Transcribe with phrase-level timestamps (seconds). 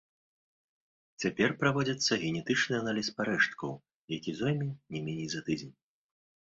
[1.23, 3.71] Цяпер праводзіцца генетычны аналіз парэшткаў,
[4.19, 5.75] які зойме не меней за тыдзень.